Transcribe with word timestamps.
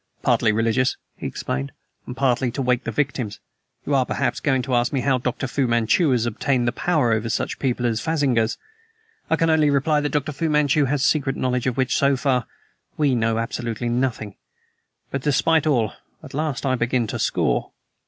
"Partly 0.23 0.51
religious," 0.51 0.97
he 1.15 1.27
explained, 1.27 1.71
"and 2.07 2.17
partly 2.17 2.49
to 2.53 2.61
wake 2.63 2.85
the 2.85 2.91
victims! 2.91 3.39
You 3.85 3.93
are 3.93 4.03
perhaps 4.03 4.39
going 4.39 4.63
to 4.63 4.73
ask 4.73 4.91
me 4.91 5.01
how 5.01 5.19
Dr. 5.19 5.45
Fu 5.45 5.67
Manchu 5.67 6.09
has 6.09 6.25
obtained 6.25 6.75
power 6.75 7.11
over 7.11 7.29
such 7.29 7.59
people 7.59 7.85
as 7.85 8.01
phansigars? 8.01 8.57
I 9.29 9.35
can 9.35 9.51
only 9.51 9.69
reply 9.69 10.01
that 10.01 10.09
Dr. 10.09 10.31
Fu 10.31 10.49
Manchu 10.49 10.85
has 10.85 11.03
secret 11.05 11.35
knowledge 11.35 11.67
of 11.67 11.77
which, 11.77 11.95
so 11.95 12.17
far, 12.17 12.47
we 12.97 13.13
know 13.13 13.37
absolutely 13.37 13.89
nothing; 13.89 14.33
but, 15.11 15.21
despite 15.21 15.67
all, 15.67 15.93
at 16.23 16.33
last 16.33 16.65
I 16.65 16.73
begin 16.73 17.05
to 17.05 17.19
score." 17.19 17.69